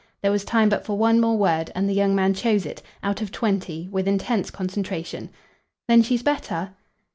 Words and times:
There 0.23 0.31
was 0.31 0.43
time 0.43 0.67
but 0.67 0.83
for 0.83 0.97
one 0.97 1.19
more 1.19 1.37
word, 1.37 1.71
and 1.75 1.87
the 1.87 1.93
young 1.93 2.15
man 2.15 2.33
chose 2.33 2.65
it, 2.65 2.81
out 3.03 3.21
of 3.21 3.31
twenty, 3.31 3.87
with 3.91 4.07
intense 4.07 4.49
concentration. 4.49 5.29
"Then 5.87 6.01
she's 6.01 6.23
better?" 6.23 6.71